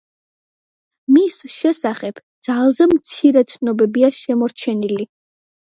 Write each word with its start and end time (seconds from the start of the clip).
მის 1.17 1.37
შესახებ 1.57 2.23
ძალზე 2.49 2.91
მცირე 2.97 3.47
ცნობებია 3.55 4.15
შემორჩენილი. 4.23 5.13